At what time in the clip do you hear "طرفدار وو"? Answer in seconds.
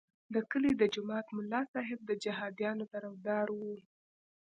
2.93-3.75